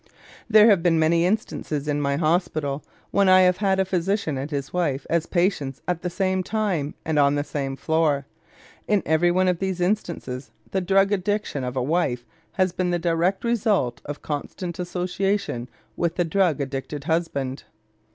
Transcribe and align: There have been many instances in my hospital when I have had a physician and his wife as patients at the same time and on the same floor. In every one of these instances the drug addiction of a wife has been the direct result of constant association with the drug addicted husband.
There 0.49 0.67
have 0.67 0.81
been 0.81 0.97
many 0.97 1.27
instances 1.27 1.87
in 1.87 2.01
my 2.01 2.15
hospital 2.15 2.83
when 3.11 3.29
I 3.29 3.41
have 3.41 3.57
had 3.57 3.79
a 3.79 3.85
physician 3.85 4.35
and 4.35 4.49
his 4.49 4.73
wife 4.73 5.05
as 5.11 5.27
patients 5.27 5.79
at 5.87 6.01
the 6.01 6.09
same 6.09 6.41
time 6.41 6.95
and 7.05 7.19
on 7.19 7.35
the 7.35 7.43
same 7.43 7.75
floor. 7.75 8.25
In 8.87 9.03
every 9.05 9.29
one 9.29 9.47
of 9.47 9.59
these 9.59 9.79
instances 9.79 10.49
the 10.71 10.81
drug 10.81 11.11
addiction 11.11 11.63
of 11.63 11.75
a 11.77 11.83
wife 11.83 12.25
has 12.53 12.71
been 12.71 12.89
the 12.89 12.97
direct 12.97 13.43
result 13.43 14.01
of 14.05 14.23
constant 14.23 14.79
association 14.79 15.69
with 15.95 16.15
the 16.15 16.25
drug 16.25 16.59
addicted 16.61 17.03
husband. 17.03 17.65